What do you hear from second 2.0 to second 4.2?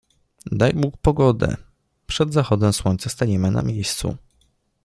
przed zachodem słońca staniemy na miejscu.